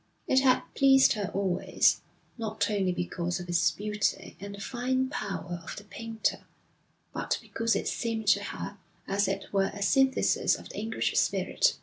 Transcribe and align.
It 0.25 0.39
had 0.39 0.61
pleased 0.73 1.13
her 1.13 1.29
always, 1.31 2.01
not 2.35 2.71
only 2.71 2.91
because 2.91 3.39
of 3.39 3.47
its 3.47 3.69
beauty 3.69 4.35
and 4.39 4.55
the 4.55 4.59
fine 4.59 5.09
power 5.09 5.61
of 5.63 5.75
the 5.75 5.83
painter, 5.83 6.39
but 7.13 7.37
because 7.39 7.75
it 7.75 7.87
seemed 7.87 8.25
to 8.29 8.45
her 8.45 8.79
as 9.07 9.27
it 9.27 9.53
were 9.53 9.69
a 9.75 9.83
synthesis 9.83 10.55
of 10.55 10.69
the 10.69 10.79
English 10.79 11.15
spirit. 11.19 11.77